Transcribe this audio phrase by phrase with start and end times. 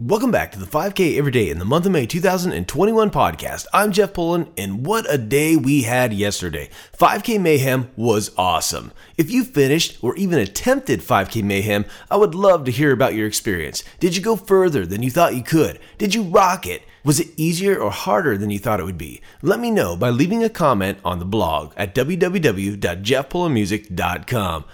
[0.00, 3.66] Welcome back to the 5K Every Day in the month of May 2021 podcast.
[3.74, 6.70] I'm Jeff Pullen, and what a day we had yesterday.
[6.96, 8.92] 5K Mayhem was awesome.
[9.16, 13.26] If you finished or even attempted 5K Mayhem, I would love to hear about your
[13.26, 13.82] experience.
[13.98, 15.80] Did you go further than you thought you could?
[15.98, 16.82] Did you rock it?
[17.02, 19.20] Was it easier or harder than you thought it would be?
[19.42, 24.64] Let me know by leaving a comment on the blog at www.jeffpullenmusic.com.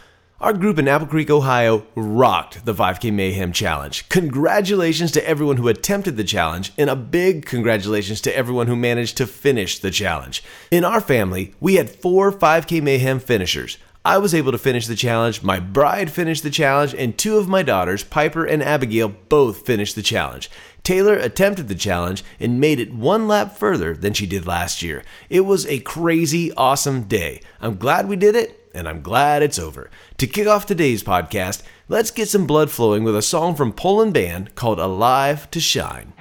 [0.41, 4.09] Our group in Apple Creek, Ohio rocked the 5K Mayhem Challenge.
[4.09, 9.17] Congratulations to everyone who attempted the challenge, and a big congratulations to everyone who managed
[9.19, 10.43] to finish the challenge.
[10.73, 13.79] In our family, we had four 5K Mayhem finishers.
[14.05, 17.49] I was able to finish the challenge, my bride finished the challenge, and two of
[17.49, 20.51] my daughters, Piper and Abigail, both finished the challenge.
[20.83, 25.05] Taylor attempted the challenge and made it one lap further than she did last year.
[25.31, 27.41] It was a crazy, awesome day.
[27.61, 29.91] I'm glad we did it, and I'm glad it's over.
[30.19, 34.13] To kick off today's podcast, let's get some blood flowing with a song from Pullen
[34.13, 36.13] Band called Alive to Shine.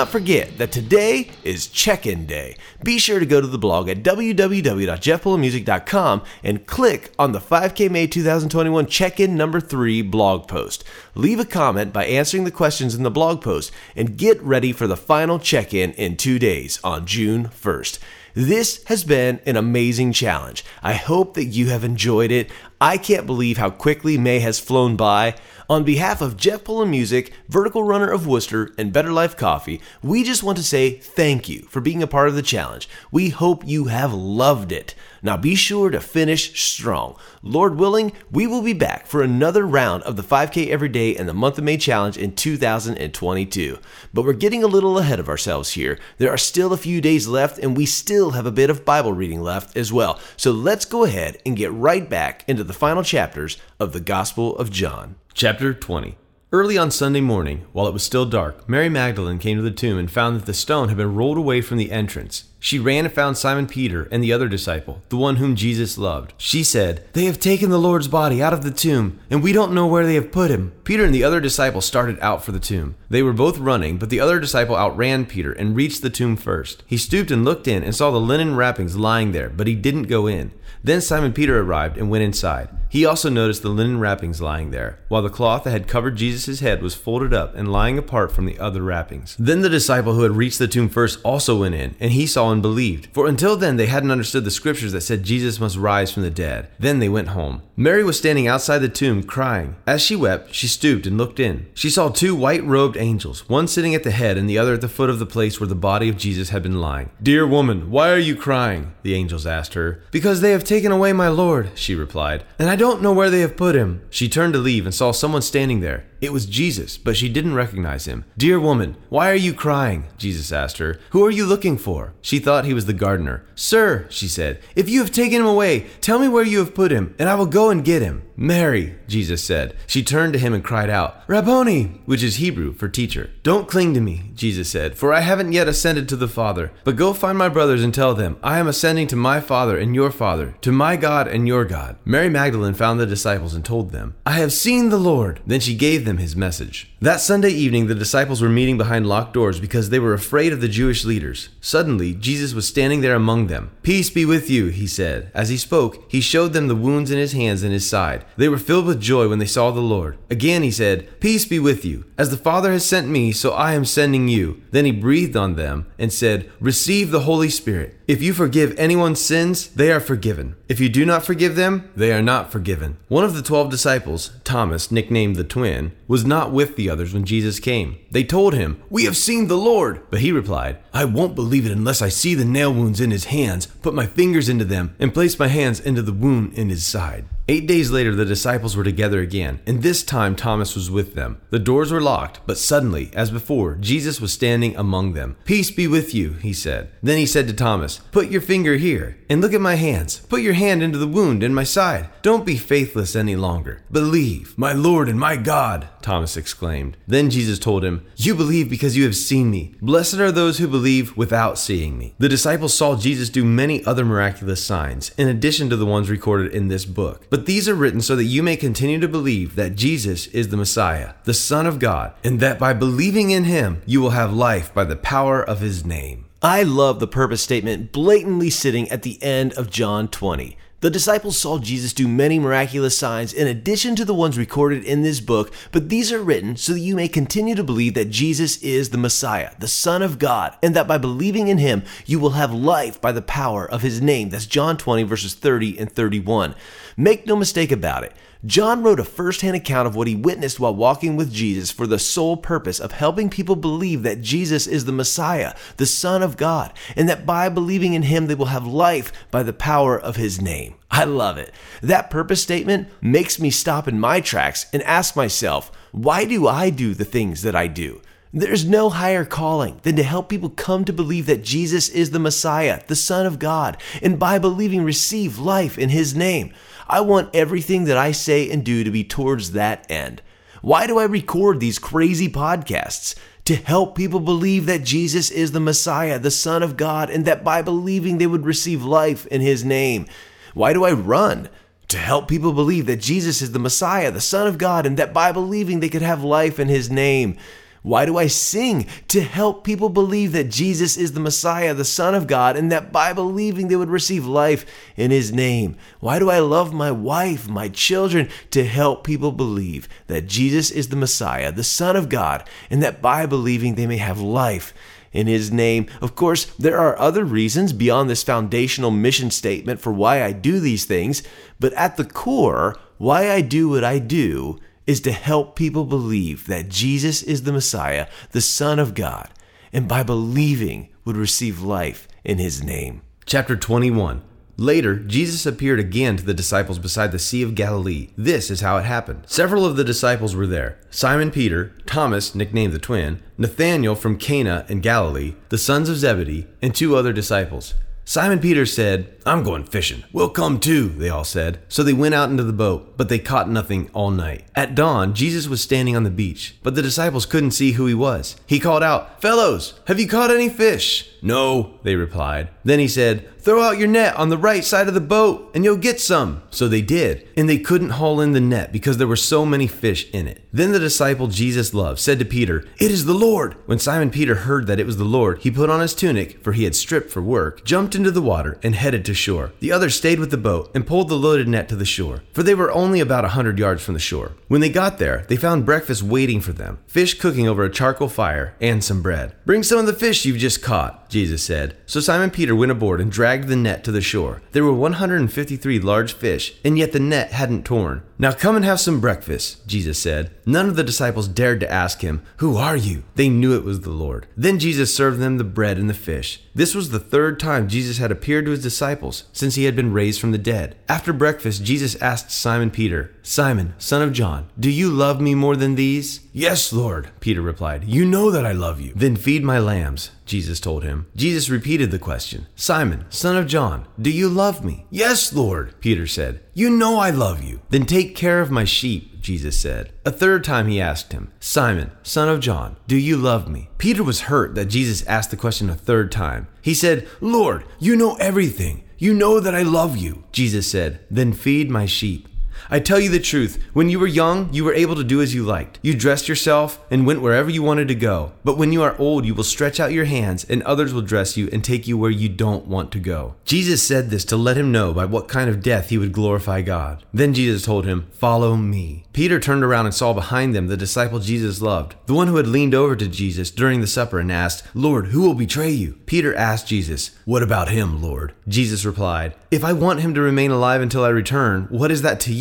[0.00, 2.56] Not forget that today is check in day.
[2.82, 8.06] Be sure to go to the blog at www.jeffpullenmusic.com and click on the 5K May
[8.06, 10.84] 2021 check in number 3 blog post.
[11.14, 14.86] Leave a comment by answering the questions in the blog post and get ready for
[14.86, 17.98] the final check in in two days on June 1st.
[18.32, 20.64] This has been an amazing challenge.
[20.82, 22.50] I hope that you have enjoyed it.
[22.80, 25.34] I can't believe how quickly May has flown by.
[25.70, 30.24] On behalf of Jeff Pullen Music, Vertical Runner of Wooster, and Better Life Coffee, we
[30.24, 32.88] just want to say thank you for being a part of the challenge.
[33.12, 34.96] We hope you have loved it.
[35.22, 37.16] Now be sure to finish strong.
[37.40, 41.28] Lord willing, we will be back for another round of the 5K Every Day and
[41.28, 43.78] the Month of May Challenge in 2022.
[44.12, 46.00] But we're getting a little ahead of ourselves here.
[46.18, 49.12] There are still a few days left, and we still have a bit of Bible
[49.12, 50.18] reading left as well.
[50.36, 54.56] So let's go ahead and get right back into the final chapters of the Gospel
[54.56, 55.14] of John.
[55.32, 56.16] Chapter 20
[56.52, 59.96] Early on Sunday morning, while it was still dark, Mary Magdalene came to the tomb
[59.96, 62.44] and found that the stone had been rolled away from the entrance.
[62.58, 66.34] She ran and found Simon Peter and the other disciple, the one whom Jesus loved.
[66.36, 69.72] She said, They have taken the Lord's body out of the tomb, and we don't
[69.72, 70.72] know where they have put him.
[70.82, 72.96] Peter and the other disciple started out for the tomb.
[73.08, 76.82] They were both running, but the other disciple outran Peter and reached the tomb first.
[76.86, 80.02] He stooped and looked in and saw the linen wrappings lying there, but he didn't
[80.02, 80.50] go in.
[80.82, 82.68] Then Simon Peter arrived and went inside.
[82.90, 86.58] He also noticed the linen wrappings lying there, while the cloth that had covered Jesus'
[86.58, 89.36] head was folded up and lying apart from the other wrappings.
[89.38, 92.50] Then the disciple who had reached the tomb first also went in, and he saw
[92.50, 93.08] and believed.
[93.12, 96.30] For until then they hadn't understood the scriptures that said Jesus must rise from the
[96.30, 96.68] dead.
[96.80, 97.62] Then they went home.
[97.76, 99.76] Mary was standing outside the tomb crying.
[99.86, 101.68] As she wept, she stooped and looked in.
[101.74, 104.80] She saw two white robed angels, one sitting at the head and the other at
[104.80, 107.10] the foot of the place where the body of Jesus had been lying.
[107.22, 108.92] Dear woman, why are you crying?
[109.02, 110.02] The angels asked her.
[110.10, 113.40] Because they have taken away my Lord, she replied, and I don't know where they
[113.40, 114.02] have put him.
[114.08, 116.04] She turned to leave and saw someone standing there.
[116.20, 118.24] It was Jesus, but she didn't recognize him.
[118.36, 120.04] Dear woman, why are you crying?
[120.18, 120.98] Jesus asked her.
[121.10, 122.12] Who are you looking for?
[122.20, 123.44] She thought he was the gardener.
[123.54, 126.90] Sir, she said, if you have taken him away, tell me where you have put
[126.90, 128.22] him, and I will go and get him.
[128.36, 129.76] Mary, Jesus said.
[129.86, 133.30] She turned to him and cried out, Rabboni, which is Hebrew for teacher.
[133.42, 136.72] Don't cling to me, Jesus said, for I haven't yet ascended to the Father.
[136.82, 139.94] But go find my brothers and tell them, I am ascending to my Father and
[139.94, 141.98] your Father, to my God and your God.
[142.06, 145.40] Mary Magdalene found the disciples and told them, I have seen the Lord.
[145.46, 146.90] Then she gave them his message.
[147.00, 150.60] That Sunday evening, the disciples were meeting behind locked doors because they were afraid of
[150.60, 151.48] the Jewish leaders.
[151.60, 153.70] Suddenly, Jesus was standing there among them.
[153.82, 155.30] Peace be with you, he said.
[155.34, 158.24] As he spoke, he showed them the wounds in his hands and his side.
[158.36, 160.18] They were filled with joy when they saw the Lord.
[160.28, 162.04] Again, he said, Peace be with you.
[162.18, 164.62] As the Father has sent me, so I am sending you.
[164.70, 167.96] Then he breathed on them and said, Receive the Holy Spirit.
[168.06, 170.56] If you forgive anyone's sins, they are forgiven.
[170.68, 172.98] If you do not forgive them, they are not forgiven.
[173.06, 177.24] One of the twelve disciples, Thomas, nicknamed the twin, was not with the others when
[177.24, 177.96] Jesus came.
[178.10, 180.02] They told him, We have seen the Lord.
[180.10, 183.26] But he replied, I won't believe it unless I see the nail wounds in his
[183.26, 186.84] hands, put my fingers into them, and place my hands into the wound in his
[186.84, 187.26] side.
[187.50, 191.40] Eight days later, the disciples were together again, and this time Thomas was with them.
[191.50, 195.36] The doors were locked, but suddenly, as before, Jesus was standing among them.
[195.44, 196.92] Peace be with you, he said.
[197.02, 200.20] Then he said to Thomas, Put your finger here, and look at my hands.
[200.28, 202.08] Put your hand into the wound in my side.
[202.22, 203.82] Don't be faithless any longer.
[203.90, 206.96] Believe, my Lord and my God, Thomas exclaimed.
[207.08, 209.74] Then Jesus told him, You believe because you have seen me.
[209.82, 212.14] Blessed are those who believe without seeing me.
[212.18, 216.54] The disciples saw Jesus do many other miraculous signs, in addition to the ones recorded
[216.54, 217.26] in this book.
[217.28, 220.56] But these are written so that you may continue to believe that Jesus is the
[220.56, 224.72] Messiah, the Son of God, and that by believing in him, you will have life
[224.72, 226.26] by the power of his name.
[226.42, 230.56] I love the purpose statement blatantly sitting at the end of John 20.
[230.80, 235.02] The disciples saw Jesus do many miraculous signs in addition to the ones recorded in
[235.02, 238.56] this book, but these are written so that you may continue to believe that Jesus
[238.62, 242.30] is the Messiah, the Son of God, and that by believing in him, you will
[242.30, 244.30] have life by the power of his name.
[244.30, 246.54] That's John 20, verses 30 and 31.
[247.00, 248.12] Make no mistake about it.
[248.44, 251.86] John wrote a first hand account of what he witnessed while walking with Jesus for
[251.86, 256.36] the sole purpose of helping people believe that Jesus is the Messiah, the Son of
[256.36, 260.16] God, and that by believing in him they will have life by the power of
[260.16, 260.74] his name.
[260.90, 261.54] I love it.
[261.80, 266.68] That purpose statement makes me stop in my tracks and ask myself, why do I
[266.68, 268.02] do the things that I do?
[268.32, 272.20] There's no higher calling than to help people come to believe that Jesus is the
[272.20, 276.52] Messiah, the Son of God, and by believing receive life in His name.
[276.90, 280.22] I want everything that I say and do to be towards that end.
[280.60, 283.14] Why do I record these crazy podcasts?
[283.44, 287.44] To help people believe that Jesus is the Messiah, the Son of God, and that
[287.44, 290.06] by believing they would receive life in His name.
[290.52, 291.48] Why do I run?
[291.88, 295.14] To help people believe that Jesus is the Messiah, the Son of God, and that
[295.14, 297.36] by believing they could have life in His name.
[297.82, 298.86] Why do I sing?
[299.08, 302.92] To help people believe that Jesus is the Messiah, the Son of God, and that
[302.92, 305.76] by believing they would receive life in His name.
[305.98, 308.28] Why do I love my wife, my children?
[308.50, 313.00] To help people believe that Jesus is the Messiah, the Son of God, and that
[313.00, 314.74] by believing they may have life
[315.12, 315.86] in his name.
[316.00, 320.60] Of course, there are other reasons beyond this foundational mission statement for why I do
[320.60, 321.22] these things,
[321.58, 326.46] but at the core, why I do what I do is to help people believe
[326.46, 329.28] that Jesus is the Messiah, the Son of God,
[329.72, 333.02] and by believing would receive life in his name.
[333.26, 334.22] Chapter 21
[334.60, 338.10] Later, Jesus appeared again to the disciples beside the Sea of Galilee.
[338.14, 339.24] This is how it happened.
[339.26, 344.66] Several of the disciples were there Simon Peter, Thomas, nicknamed the twin, Nathanael from Cana
[344.68, 347.72] in Galilee, the sons of Zebedee, and two other disciples.
[348.10, 350.02] Simon Peter said, I'm going fishing.
[350.12, 351.60] We'll come too, they all said.
[351.68, 354.42] So they went out into the boat, but they caught nothing all night.
[354.56, 357.94] At dawn, Jesus was standing on the beach, but the disciples couldn't see who he
[357.94, 358.34] was.
[358.48, 361.08] He called out, Fellows, have you caught any fish?
[361.22, 362.48] No, they replied.
[362.64, 365.64] Then he said, Throw out your net on the right side of the boat, and
[365.64, 366.42] you'll get some.
[366.50, 369.66] So they did, and they couldn't haul in the net because there were so many
[369.66, 370.42] fish in it.
[370.52, 373.54] Then the disciple Jesus loved said to Peter, It is the Lord.
[373.64, 376.52] When Simon Peter heard that it was the Lord, he put on his tunic, for
[376.52, 379.52] he had stripped for work, jumped into the water, and headed to shore.
[379.60, 382.42] The others stayed with the boat and pulled the loaded net to the shore, for
[382.42, 384.32] they were only about a hundred yards from the shore.
[384.48, 388.08] When they got there, they found breakfast waiting for them fish cooking over a charcoal
[388.08, 389.32] fire, and some bread.
[389.46, 391.76] Bring some of the fish you've just caught, Jesus said.
[391.86, 394.42] So Simon Peter went aboard and dragged the net to the shore.
[394.52, 398.02] There were 153 large fish, and yet the net hadn't torn.
[398.18, 400.30] Now come and have some breakfast, Jesus said.
[400.44, 403.04] None of the disciples dared to ask him, Who are you?
[403.14, 404.26] They knew it was the Lord.
[404.36, 406.42] Then Jesus served them the bread and the fish.
[406.54, 409.92] This was the third time Jesus had appeared to his disciples since he had been
[409.92, 410.76] raised from the dead.
[410.88, 415.54] After breakfast, Jesus asked Simon Peter, Simon, son of John, do you love me more
[415.54, 416.20] than these?
[416.32, 417.84] Yes, Lord, Peter replied.
[417.84, 418.92] You know that I love you.
[418.96, 421.06] Then feed my lambs, Jesus told him.
[421.14, 424.86] Jesus repeated the question Simon, son of John, do you love me?
[424.90, 426.40] Yes, Lord, Peter said.
[426.52, 427.60] You know I love you.
[427.70, 429.92] Then take care of my sheep, Jesus said.
[430.04, 433.68] A third time he asked him, Simon, son of John, do you love me?
[433.78, 436.48] Peter was hurt that Jesus asked the question a third time.
[436.62, 438.84] He said, Lord, you know everything.
[438.98, 440.24] You know that I love you.
[440.30, 442.28] Jesus said, Then feed my sheep.
[442.72, 445.34] I tell you the truth, when you were young, you were able to do as
[445.34, 445.80] you liked.
[445.82, 448.30] You dressed yourself and went wherever you wanted to go.
[448.44, 451.36] But when you are old, you will stretch out your hands, and others will dress
[451.36, 453.34] you and take you where you don't want to go.
[453.44, 456.62] Jesus said this to let him know by what kind of death he would glorify
[456.62, 457.04] God.
[457.12, 459.04] Then Jesus told him, Follow me.
[459.12, 462.46] Peter turned around and saw behind them the disciple Jesus loved, the one who had
[462.46, 465.94] leaned over to Jesus during the supper and asked, Lord, who will betray you?
[466.06, 468.32] Peter asked Jesus, What about him, Lord?
[468.46, 472.20] Jesus replied, If I want him to remain alive until I return, what is that
[472.20, 472.32] to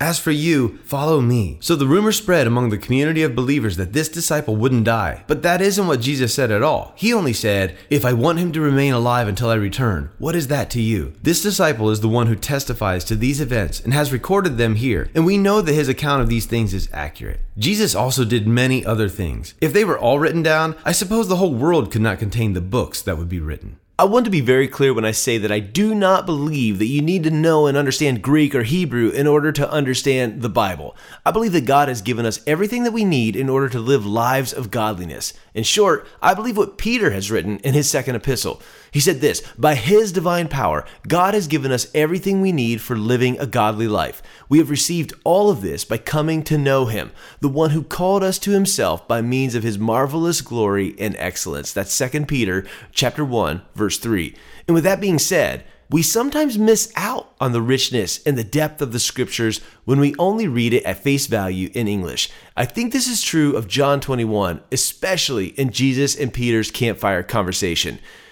[0.00, 1.58] As for you, follow me.
[1.60, 5.24] So the rumor spread among the community of believers that this disciple wouldn't die.
[5.26, 6.92] But that isn't what Jesus said at all.
[6.96, 10.48] He only said, If I want him to remain alive until I return, what is
[10.48, 11.14] that to you?
[11.22, 15.10] This disciple is the one who testifies to these events and has recorded them here,
[15.14, 17.40] and we know that his account of these things is accurate.
[17.58, 19.54] Jesus also did many other things.
[19.60, 22.60] If they were all written down, I suppose the whole world could not contain the
[22.60, 23.78] books that would be written.
[23.98, 26.84] I want to be very clear when I say that I do not believe that
[26.84, 30.94] you need to know and understand Greek or Hebrew in order to understand the Bible.
[31.24, 34.04] I believe that God has given us everything that we need in order to live
[34.04, 35.32] lives of godliness.
[35.54, 38.60] In short, I believe what Peter has written in his second epistle.
[38.96, 42.96] He said this By his divine power, God has given us everything we need for
[42.96, 44.22] living a godly life.
[44.48, 48.22] We have received all of this by coming to know him, the one who called
[48.22, 51.74] us to himself by means of his marvelous glory and excellence.
[51.74, 54.34] That's 2 Peter chapter 1, verse 3.
[54.66, 58.80] And with that being said, we sometimes miss out on the richness and the depth
[58.80, 62.30] of the scriptures when we only read it at face value in English.
[62.56, 67.98] I think this is true of John 21, especially in Jesus and Peter's campfire conversation.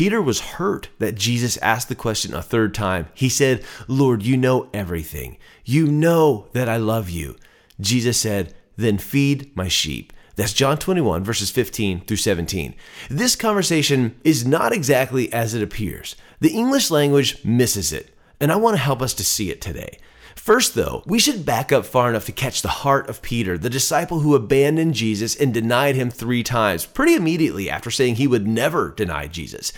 [0.00, 3.08] Peter was hurt that Jesus asked the question a third time.
[3.12, 5.36] He said, Lord, you know everything.
[5.62, 7.36] You know that I love you.
[7.78, 10.14] Jesus said, Then feed my sheep.
[10.36, 12.74] That's John 21, verses 15 through 17.
[13.10, 16.16] This conversation is not exactly as it appears.
[16.40, 19.98] The English language misses it, and I want to help us to see it today.
[20.34, 23.70] First, though, we should back up far enough to catch the heart of Peter, the
[23.70, 28.46] disciple who abandoned Jesus and denied him three times, pretty immediately after saying he would
[28.46, 29.72] never deny Jesus.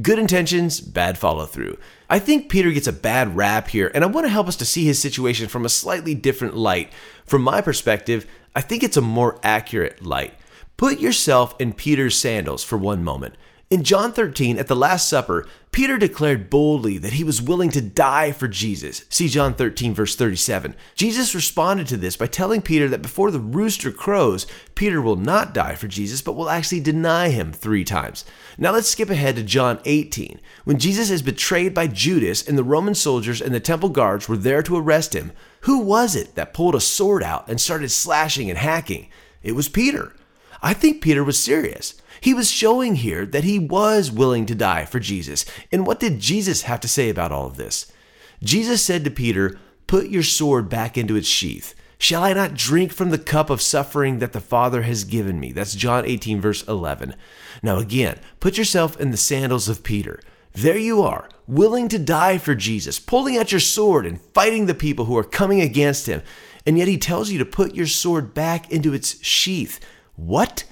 [0.00, 1.78] Good intentions, bad follow through.
[2.10, 4.64] I think Peter gets a bad rap here, and I want to help us to
[4.64, 6.92] see his situation from a slightly different light.
[7.24, 10.34] From my perspective, I think it's a more accurate light.
[10.76, 13.34] Put yourself in Peter's sandals for one moment.
[13.70, 17.82] In John 13, at the Last Supper, Peter declared boldly that he was willing to
[17.82, 19.04] die for Jesus.
[19.10, 20.74] See John 13, verse 37.
[20.94, 25.52] Jesus responded to this by telling Peter that before the rooster crows, Peter will not
[25.52, 28.24] die for Jesus, but will actually deny him three times.
[28.56, 30.40] Now let's skip ahead to John 18.
[30.64, 34.38] When Jesus is betrayed by Judas and the Roman soldiers and the temple guards were
[34.38, 35.32] there to arrest him,
[35.62, 39.10] who was it that pulled a sword out and started slashing and hacking?
[39.42, 40.14] It was Peter.
[40.62, 42.00] I think Peter was serious.
[42.20, 45.44] He was showing here that he was willing to die for Jesus.
[45.70, 47.90] And what did Jesus have to say about all of this?
[48.42, 51.74] Jesus said to Peter, Put your sword back into its sheath.
[51.98, 55.50] Shall I not drink from the cup of suffering that the Father has given me?
[55.50, 57.14] That's John 18, verse 11.
[57.62, 60.20] Now, again, put yourself in the sandals of Peter.
[60.52, 64.74] There you are, willing to die for Jesus, pulling out your sword and fighting the
[64.74, 66.22] people who are coming against him.
[66.64, 69.80] And yet he tells you to put your sword back into its sheath.
[70.14, 70.64] What?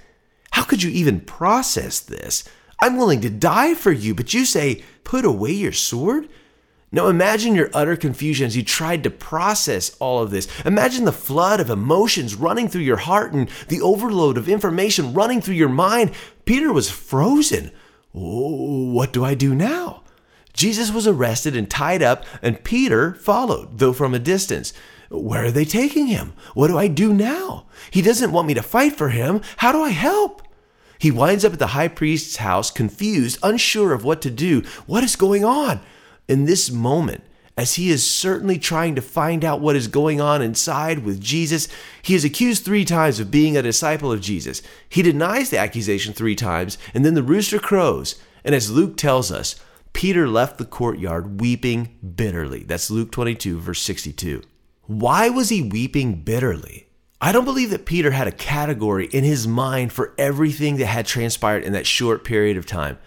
[0.57, 2.43] How could you even process this?
[2.81, 6.31] I'm willing to die for you, but you say, put away your sword?
[6.91, 10.49] Now imagine your utter confusion as you tried to process all of this.
[10.65, 15.43] Imagine the flood of emotions running through your heart and the overload of information running
[15.43, 16.13] through your mind.
[16.47, 17.71] Peter was frozen.
[18.15, 20.05] Oh, what do I do now?
[20.55, 24.73] Jesus was arrested and tied up, and Peter followed, though from a distance.
[25.11, 26.33] Where are they taking him?
[26.55, 27.67] What do I do now?
[27.91, 29.43] He doesn't want me to fight for him.
[29.59, 30.45] How do I help?
[30.99, 34.63] He winds up at the high priest's house, confused, unsure of what to do.
[34.87, 35.81] What is going on?
[36.29, 37.23] In this moment,
[37.57, 41.69] as he is certainly trying to find out what is going on inside with Jesus,
[42.03, 44.61] he is accused three times of being a disciple of Jesus.
[44.89, 48.17] He denies the accusation three times, and then the rooster crows.
[48.45, 49.57] And as Luke tells us,
[49.95, 52.65] Peter left the courtyard weeping bitterly.
[52.65, 54.43] That's Luke 22, verse 62.
[54.83, 56.86] Why was he weeping bitterly?
[57.21, 61.07] I don't believe that Peter had a category in his mind for everything that had
[61.07, 62.99] transpired in that short period of time.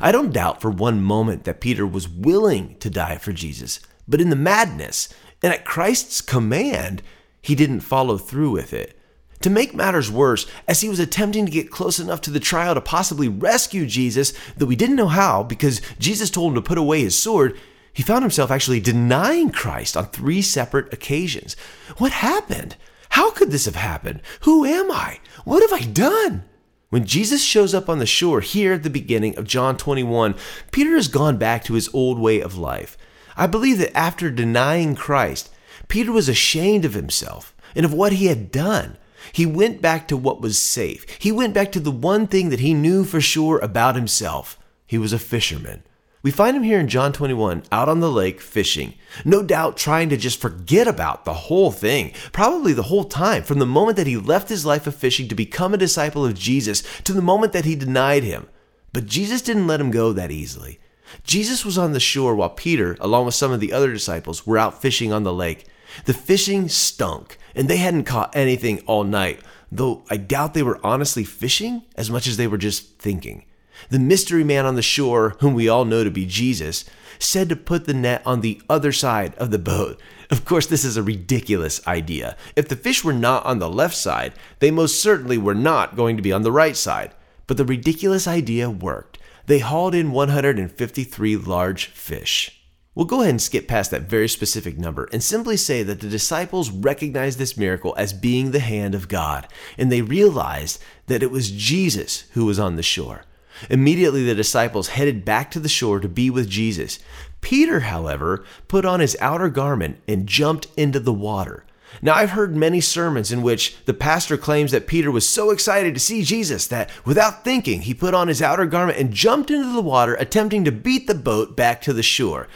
[0.00, 4.20] I don't doubt for one moment that Peter was willing to die for Jesus, but
[4.22, 5.10] in the madness
[5.42, 7.02] and at Christ's command,
[7.42, 8.98] he didn't follow through with it.
[9.42, 12.74] To make matters worse, as he was attempting to get close enough to the trial
[12.74, 16.78] to possibly rescue Jesus, though we didn't know how because Jesus told him to put
[16.78, 17.56] away his sword,
[17.92, 21.54] he found himself actually denying Christ on three separate occasions.
[21.98, 22.76] What happened?
[23.10, 24.22] How could this have happened?
[24.42, 25.20] Who am I?
[25.44, 26.44] What have I done?
[26.90, 30.34] When Jesus shows up on the shore here at the beginning of John 21,
[30.70, 32.96] Peter has gone back to his old way of life.
[33.36, 35.50] I believe that after denying Christ,
[35.88, 38.96] Peter was ashamed of himself and of what he had done.
[39.32, 41.04] He went back to what was safe.
[41.18, 44.58] He went back to the one thing that he knew for sure about himself.
[44.86, 45.82] He was a fisherman.
[46.20, 50.08] We find him here in John 21 out on the lake fishing, no doubt trying
[50.08, 54.08] to just forget about the whole thing, probably the whole time, from the moment that
[54.08, 57.52] he left his life of fishing to become a disciple of Jesus to the moment
[57.52, 58.48] that he denied him.
[58.92, 60.80] But Jesus didn't let him go that easily.
[61.22, 64.58] Jesus was on the shore while Peter, along with some of the other disciples, were
[64.58, 65.66] out fishing on the lake.
[66.04, 70.84] The fishing stunk, and they hadn't caught anything all night, though I doubt they were
[70.84, 73.44] honestly fishing as much as they were just thinking.
[73.90, 76.84] The mystery man on the shore, whom we all know to be Jesus,
[77.18, 80.00] said to put the net on the other side of the boat.
[80.30, 82.36] Of course, this is a ridiculous idea.
[82.54, 86.16] If the fish were not on the left side, they most certainly were not going
[86.16, 87.14] to be on the right side.
[87.46, 89.18] But the ridiculous idea worked.
[89.46, 92.58] They hauled in 153 large fish.
[92.94, 96.08] We'll go ahead and skip past that very specific number and simply say that the
[96.08, 99.46] disciples recognized this miracle as being the hand of God,
[99.78, 103.22] and they realized that it was Jesus who was on the shore.
[103.70, 106.98] Immediately, the disciples headed back to the shore to be with Jesus.
[107.40, 111.64] Peter, however, put on his outer garment and jumped into the water.
[112.02, 115.94] Now, I've heard many sermons in which the pastor claims that Peter was so excited
[115.94, 119.72] to see Jesus that without thinking, he put on his outer garment and jumped into
[119.72, 122.46] the water, attempting to beat the boat back to the shore.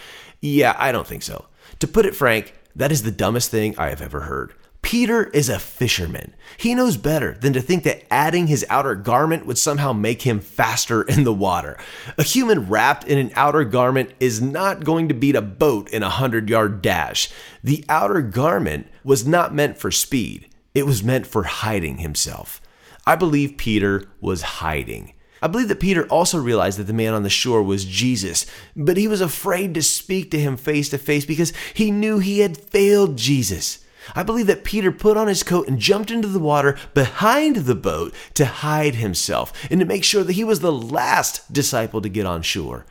[0.40, 1.46] Yeah, I don't think so.
[1.78, 4.52] To put it frank, that is the dumbest thing I have ever heard.
[4.82, 6.34] Peter is a fisherman.
[6.58, 10.40] He knows better than to think that adding his outer garment would somehow make him
[10.40, 11.78] faster in the water.
[12.18, 16.02] A human wrapped in an outer garment is not going to beat a boat in
[16.02, 17.30] a 100 yard dash.
[17.64, 22.60] The outer garment was not meant for speed, it was meant for hiding himself.
[23.06, 25.14] I believe Peter was hiding.
[25.40, 28.96] I believe that Peter also realized that the man on the shore was Jesus, but
[28.96, 32.56] he was afraid to speak to him face to face because he knew he had
[32.56, 33.84] failed Jesus.
[34.14, 37.74] I believe that Peter put on his coat and jumped into the water behind the
[37.74, 42.08] boat to hide himself and to make sure that he was the last disciple to
[42.08, 42.86] get on shore.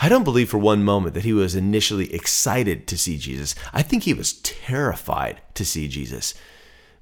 [0.00, 3.54] I don't believe for one moment that he was initially excited to see Jesus.
[3.72, 6.34] I think he was terrified to see Jesus.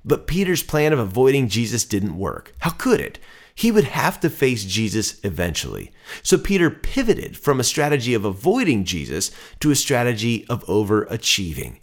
[0.04, 2.54] But Peter's plan of avoiding Jesus didn't work.
[2.60, 3.18] How could it?
[3.54, 5.90] He would have to face Jesus eventually.
[6.22, 9.30] So Peter pivoted from a strategy of avoiding Jesus
[9.60, 11.80] to a strategy of overachieving.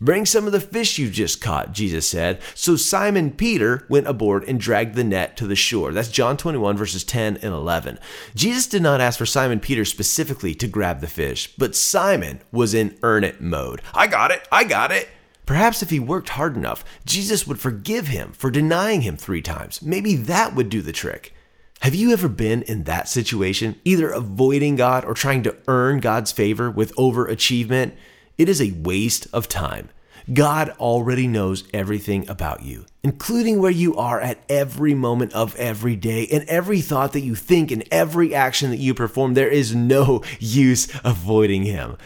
[0.00, 2.40] Bring some of the fish you just caught, Jesus said.
[2.54, 5.92] So Simon Peter went aboard and dragged the net to the shore.
[5.92, 7.98] That's John 21, verses 10 and 11.
[8.34, 12.74] Jesus did not ask for Simon Peter specifically to grab the fish, but Simon was
[12.74, 13.82] in earn it mode.
[13.94, 15.08] I got it, I got it.
[15.46, 19.82] Perhaps if he worked hard enough, Jesus would forgive him for denying him three times.
[19.82, 21.34] Maybe that would do the trick.
[21.80, 26.32] Have you ever been in that situation, either avoiding God or trying to earn God's
[26.32, 27.92] favor with overachievement?
[28.36, 29.90] It is a waste of time.
[30.32, 35.96] God already knows everything about you, including where you are at every moment of every
[35.96, 39.34] day and every thought that you think and every action that you perform.
[39.34, 41.96] There is no use avoiding Him.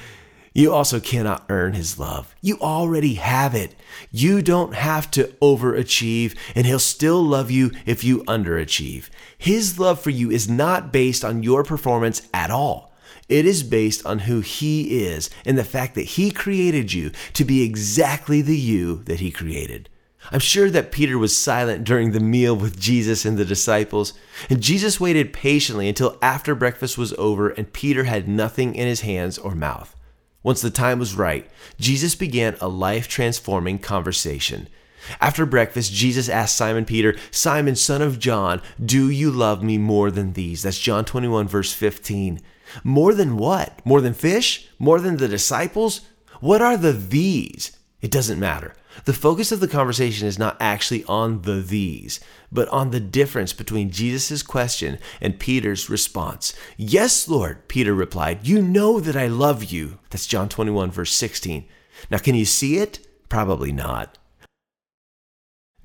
[0.53, 2.35] You also cannot earn His love.
[2.43, 3.77] You already have it.
[4.11, 9.09] You don't have to overachieve, and He'll still love you if you underachieve.
[9.39, 12.88] His love for you is not based on your performance at all.
[13.29, 17.45] It is based on who He is and the fact that He created you to
[17.45, 19.89] be exactly the you that He created.
[20.31, 24.13] I'm sure that Peter was silent during the meal with Jesus and the disciples,
[24.51, 29.03] and Jesus waited patiently until after breakfast was over and Peter had nothing in his
[29.03, 29.95] hands or mouth.
[30.43, 34.69] Once the time was right, Jesus began a life transforming conversation.
[35.21, 40.11] After breakfast, Jesus asked Simon Peter, Simon, son of John, do you love me more
[40.11, 40.63] than these?
[40.63, 42.41] That's John 21, verse 15.
[42.85, 43.85] More than what?
[43.85, 44.69] More than fish?
[44.79, 46.03] More than the disciples?
[46.41, 47.77] What are the these?
[48.01, 48.75] It doesn't matter.
[49.05, 53.53] The focus of the conversation is not actually on the these, but on the difference
[53.53, 56.53] between Jesus' question and Peter's response.
[56.77, 59.99] Yes, Lord, Peter replied, You know that I love you.
[60.11, 61.65] That's John 21, verse 16.
[62.11, 63.07] Now, can you see it?
[63.29, 64.18] Probably not.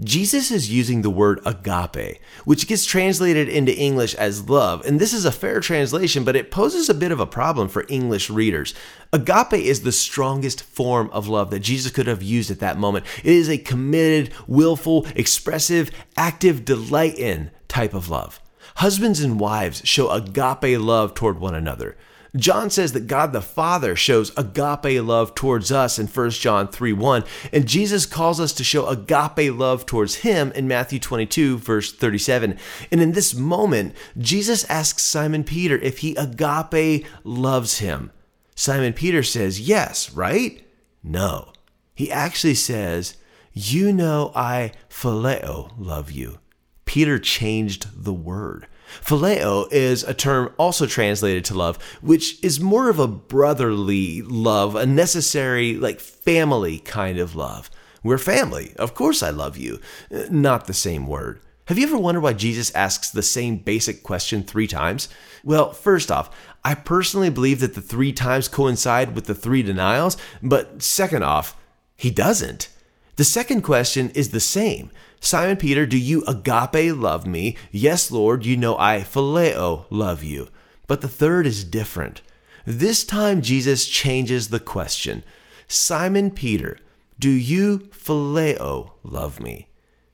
[0.01, 5.13] Jesus is using the word agape, which gets translated into English as love, and this
[5.13, 8.73] is a fair translation, but it poses a bit of a problem for English readers.
[9.11, 13.05] Agape is the strongest form of love that Jesus could have used at that moment.
[13.19, 18.39] It is a committed, willful, expressive, active delight in type of love.
[18.77, 21.95] Husbands and wives show agape love toward one another.
[22.35, 26.93] John says that God the Father shows agape love towards us in 1 John 3
[26.93, 31.93] 1, and Jesus calls us to show agape love towards him in Matthew 22, verse
[31.93, 32.57] 37.
[32.91, 38.11] And in this moment, Jesus asks Simon Peter if he agape loves him.
[38.55, 40.65] Simon Peter says, Yes, right?
[41.03, 41.53] No.
[41.93, 43.15] He actually says,
[43.51, 46.39] You know I phileo love you.
[46.85, 48.67] Peter changed the word.
[49.01, 54.75] Phileo is a term also translated to love, which is more of a brotherly love,
[54.75, 57.69] a necessary, like family kind of love.
[58.03, 58.73] We're family.
[58.77, 59.79] Of course I love you.
[60.13, 61.39] Uh, not the same word.
[61.67, 65.07] Have you ever wondered why Jesus asks the same basic question three times?
[65.45, 66.29] Well, first off,
[66.65, 71.55] I personally believe that the three times coincide with the three denials, but second off,
[71.95, 72.67] he doesn't.
[73.15, 74.91] The second question is the same.
[75.23, 77.55] Simon Peter, do you agape love me?
[77.71, 80.49] Yes, Lord, you know I phileo love you.
[80.85, 82.21] But the third is different.
[82.65, 85.23] This time, Jesus changes the question
[85.65, 86.77] Simon Peter,
[87.17, 89.69] do you phileo love me?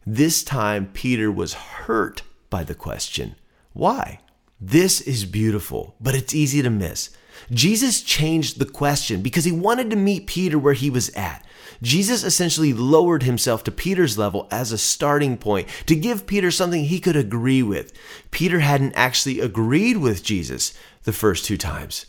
[0.05, 3.33] This time, Peter was hurt by the question.
[3.73, 4.19] Why?
[4.61, 7.09] This is beautiful, but it's easy to miss.
[7.49, 11.43] Jesus changed the question because he wanted to meet Peter where he was at.
[11.81, 16.85] Jesus essentially lowered himself to Peter's level as a starting point to give Peter something
[16.85, 17.93] he could agree with.
[18.31, 22.05] Peter hadn't actually agreed with Jesus the first two times.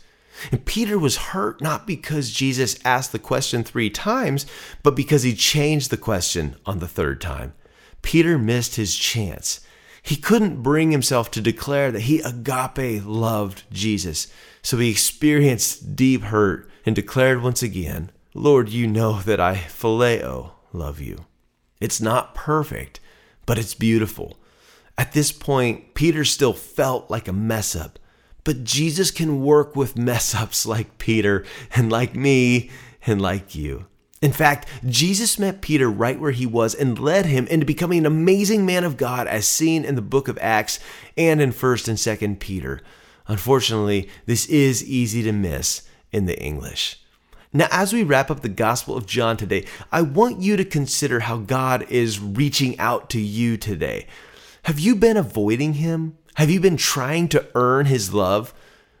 [0.51, 4.45] And Peter was hurt not because Jesus asked the question three times,
[4.83, 7.53] but because he changed the question on the third time.
[8.01, 9.61] Peter missed his chance.
[10.01, 14.27] He couldn't bring himself to declare that he agape loved Jesus.
[14.63, 20.51] So he experienced deep hurt and declared once again, Lord, you know that I phileo
[20.71, 21.25] love you.
[21.81, 23.01] It's not perfect,
[23.45, 24.37] but it's beautiful.
[24.97, 27.99] At this point, Peter still felt like a mess up,
[28.45, 31.43] but Jesus can work with mess ups like Peter
[31.75, 32.69] and like me
[33.05, 33.87] and like you.
[34.21, 38.05] In fact, Jesus met Peter right where he was and led him into becoming an
[38.05, 40.79] amazing man of God as seen in the book of Acts
[41.17, 42.79] and in 1st and 2nd Peter.
[43.27, 45.81] Unfortunately, this is easy to miss
[46.13, 47.00] in the English.
[47.53, 51.19] Now, as we wrap up the Gospel of John today, I want you to consider
[51.21, 54.07] how God is reaching out to you today.
[54.63, 56.17] Have you been avoiding Him?
[56.35, 58.53] Have you been trying to earn His love?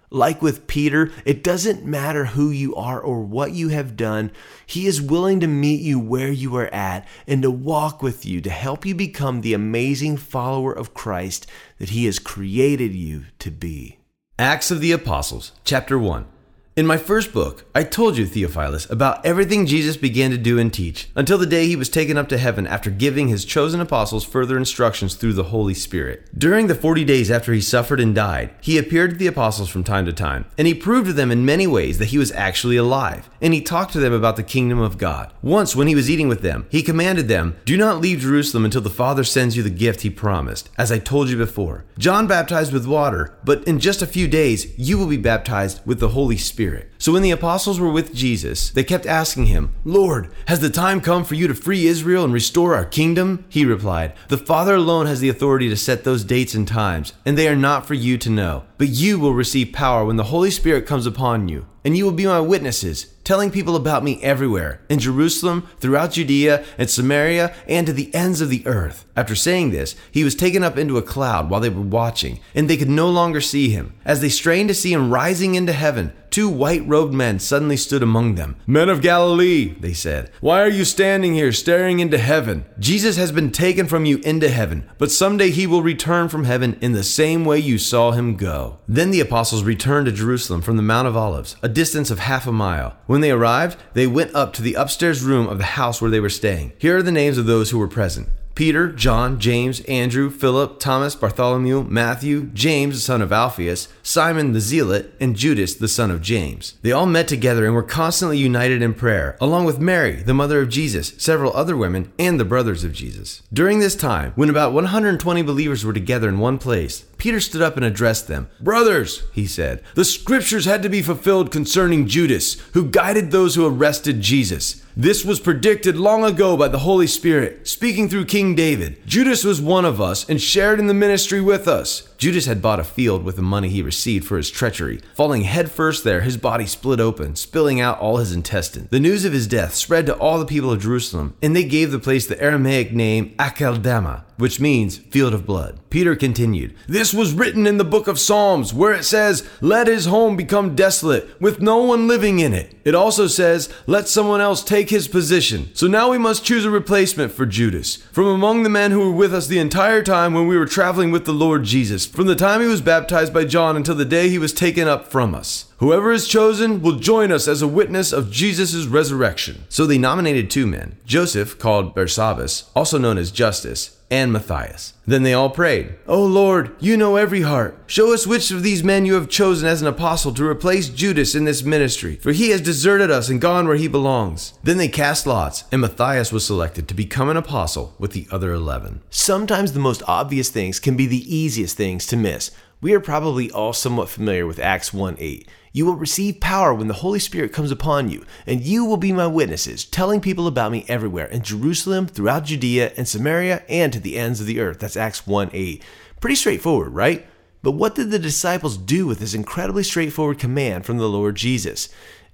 [0.09, 4.31] Like with Peter, it doesn't matter who you are or what you have done.
[4.65, 8.41] He is willing to meet you where you are at and to walk with you
[8.41, 13.49] to help you become the amazing follower of Christ that He has created you to
[13.49, 13.99] be.
[14.37, 16.25] Acts of the Apostles, Chapter 1.
[16.73, 20.73] In my first book, I told you, Theophilus, about everything Jesus began to do and
[20.73, 24.23] teach until the day he was taken up to heaven after giving his chosen apostles
[24.23, 26.29] further instructions through the Holy Spirit.
[26.37, 29.83] During the 40 days after he suffered and died, he appeared to the apostles from
[29.83, 32.77] time to time, and he proved to them in many ways that he was actually
[32.77, 35.33] alive, and he talked to them about the kingdom of God.
[35.41, 38.79] Once, when he was eating with them, he commanded them, Do not leave Jerusalem until
[38.79, 41.83] the Father sends you the gift he promised, as I told you before.
[41.97, 45.99] John baptized with water, but in just a few days you will be baptized with
[45.99, 46.61] the Holy Spirit.
[46.97, 51.01] So when the apostles were with Jesus, they kept asking him, Lord, has the time
[51.01, 53.45] come for you to free Israel and restore our kingdom?
[53.49, 57.37] He replied, The Father alone has the authority to set those dates and times, and
[57.37, 58.63] they are not for you to know.
[58.77, 62.11] But you will receive power when the Holy Spirit comes upon you, and you will
[62.11, 67.87] be my witnesses, telling people about me everywhere in Jerusalem, throughout Judea and Samaria, and
[67.87, 69.05] to the ends of the earth.
[69.15, 72.69] After saying this, he was taken up into a cloud while they were watching, and
[72.69, 73.93] they could no longer see him.
[74.05, 78.01] As they strained to see him rising into heaven, two white robed men suddenly stood
[78.01, 78.55] among them.
[78.65, 82.65] Men of Galilee, they said, why are you standing here staring into heaven?
[82.79, 86.77] Jesus has been taken from you into heaven, but someday he will return from heaven
[86.81, 88.79] in the same way you saw him go.
[88.87, 92.47] Then the apostles returned to Jerusalem from the Mount of Olives, a distance of half
[92.47, 92.97] a mile.
[93.05, 96.19] When they arrived, they went up to the upstairs room of the house where they
[96.19, 96.71] were staying.
[96.77, 98.29] Here are the names of those who were present.
[98.55, 104.59] Peter, John, James, Andrew, Philip, Thomas, Bartholomew, Matthew, James, the son of Alphaeus, Simon the
[104.59, 106.75] Zealot, and Judas, the son of James.
[106.81, 110.61] They all met together and were constantly united in prayer, along with Mary, the mother
[110.61, 113.41] of Jesus, several other women, and the brothers of Jesus.
[113.53, 117.77] During this time, when about 120 believers were together in one place, Peter stood up
[117.77, 118.49] and addressed them.
[118.59, 123.65] Brothers, he said, the scriptures had to be fulfilled concerning Judas, who guided those who
[123.65, 124.83] arrested Jesus.
[124.95, 128.97] This was predicted long ago by the Holy Spirit, speaking through King David.
[129.07, 132.10] Judas was one of us and shared in the ministry with us.
[132.21, 135.01] Judas had bought a field with the money he received for his treachery.
[135.15, 138.89] Falling headfirst there, his body split open, spilling out all his intestines.
[138.91, 141.89] The news of his death spread to all the people of Jerusalem, and they gave
[141.89, 145.79] the place the Aramaic name Akeldama, which means field of blood.
[145.89, 150.05] Peter continued, This was written in the book of Psalms, where it says, Let his
[150.05, 152.75] home become desolate, with no one living in it.
[152.85, 155.69] It also says, Let someone else take his position.
[155.73, 157.95] So now we must choose a replacement for Judas.
[157.95, 161.09] From among the men who were with us the entire time when we were traveling
[161.09, 164.27] with the Lord Jesus, from the time he was baptized by John until the day
[164.27, 165.71] he was taken up from us.
[165.77, 169.63] Whoever is chosen will join us as a witness of Jesus' resurrection.
[169.69, 174.93] So they nominated two men Joseph, called Barsabbas, also known as Justus, and Matthias.
[175.07, 177.79] Then they all prayed, O Lord, you know every heart.
[177.87, 181.33] Show us which of these men you have chosen as an apostle to replace Judas
[181.33, 184.53] in this ministry, for he has deserted us and gone where he belongs.
[184.61, 188.51] Then they cast lots, and Matthias was selected to become an apostle with the other
[188.51, 189.01] eleven.
[189.09, 192.51] Sometimes the most obvious things can be the easiest things to miss.
[192.81, 195.47] We are probably all somewhat familiar with Acts 1 8.
[195.73, 199.13] You will receive power when the Holy Spirit comes upon you, and you will be
[199.13, 203.99] my witnesses, telling people about me everywhere in Jerusalem, throughout Judea and Samaria, and to
[203.99, 204.79] the ends of the earth.
[204.79, 205.83] That's Acts 1 8.
[206.19, 207.25] Pretty straightforward, right?
[207.63, 211.87] But what did the disciples do with this incredibly straightforward command from the Lord Jesus?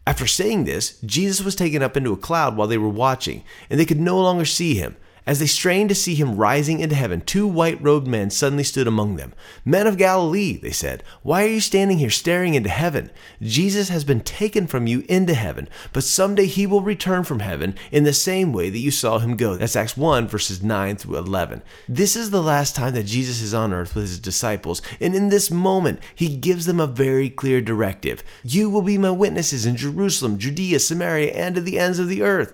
[0.07, 3.79] After saying this, Jesus was taken up into a cloud while they were watching, and
[3.79, 4.95] they could no longer see him.
[5.27, 8.87] As they strained to see him rising into heaven, two white robed men suddenly stood
[8.87, 9.33] among them.
[9.65, 13.11] Men of Galilee, they said, why are you standing here staring into heaven?
[13.41, 17.75] Jesus has been taken from you into heaven, but someday he will return from heaven
[17.91, 19.57] in the same way that you saw him go.
[19.57, 21.61] That's Acts 1, verses 9 through 11.
[21.89, 25.27] This is the last time that Jesus is on earth with his disciples, and in
[25.27, 29.75] this moment, he gives them a very clear directive You will be my witnesses in
[29.75, 32.53] Jerusalem, Judea, Samaria, and to the ends of the earth.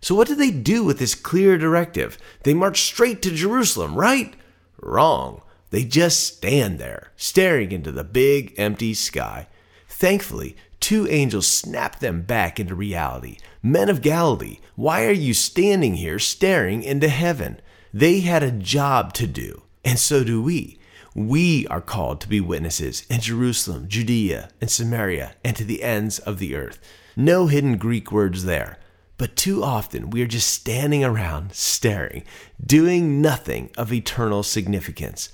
[0.00, 2.18] So, what did they do with this clear directive?
[2.44, 4.34] They marched straight to Jerusalem, right?
[4.80, 5.42] Wrong.
[5.70, 9.48] They just stand there, staring into the big, empty sky.
[9.88, 13.38] Thankfully, two angels snapped them back into reality.
[13.62, 17.60] Men of Galilee, why are you standing here staring into heaven?
[17.92, 20.78] They had a job to do, and so do we.
[21.14, 26.18] We are called to be witnesses in Jerusalem, Judea, and Samaria, and to the ends
[26.20, 26.78] of the earth.
[27.16, 28.77] No hidden Greek words there.
[29.18, 32.24] But too often we are just standing around, staring,
[32.64, 35.28] doing nothing of eternal significance.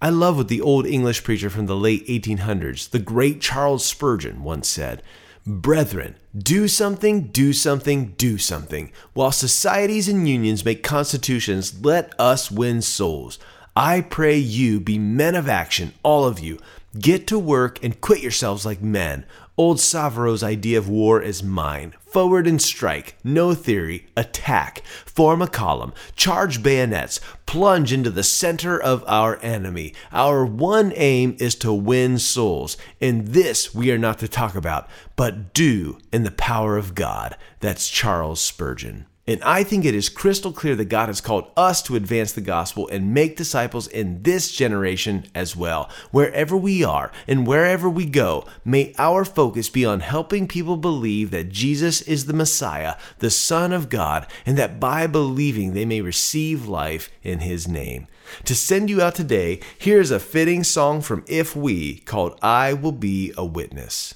[0.00, 4.42] I love what the old English preacher from the late 1800s, the great Charles Spurgeon,
[4.42, 5.02] once said
[5.46, 8.90] Brethren, do something, do something, do something.
[9.12, 13.38] While societies and unions make constitutions, let us win souls.
[13.76, 16.58] I pray you be men of action, all of you.
[16.98, 19.24] Get to work and quit yourselves like men.
[19.58, 21.94] Old Suwarrow's idea of war is mine.
[22.00, 28.78] Forward and strike, no theory, attack, form a column, charge bayonets, plunge into the center
[28.78, 29.94] of our enemy.
[30.12, 34.88] Our one aim is to win souls, and this we are not to talk about,
[35.16, 37.34] but do in the power of God.
[37.60, 39.06] That's Charles Spurgeon.
[39.28, 42.40] And I think it is crystal clear that God has called us to advance the
[42.40, 45.90] gospel and make disciples in this generation as well.
[46.12, 51.32] Wherever we are and wherever we go, may our focus be on helping people believe
[51.32, 56.00] that Jesus is the Messiah, the Son of God, and that by believing they may
[56.00, 58.06] receive life in His name.
[58.44, 62.74] To send you out today, here is a fitting song from If We called I
[62.74, 64.14] Will Be a Witness.